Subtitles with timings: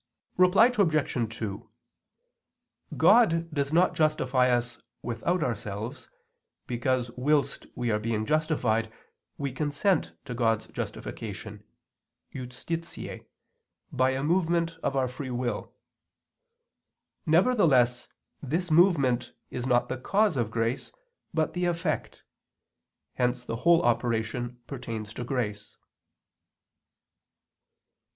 [0.35, 1.35] Reply Obj.
[1.37, 1.69] 2:
[2.97, 6.09] God does not justify us without ourselves,
[6.65, 8.91] because whilst we are being justified
[9.37, 11.63] we consent to God's justification
[12.33, 13.27] (justitiae)
[13.91, 15.71] by a movement of our free will.
[17.27, 18.07] Nevertheless
[18.41, 20.91] this movement is not the cause of grace,
[21.31, 22.23] but the effect;
[23.13, 25.77] hence the whole operation pertains to grace.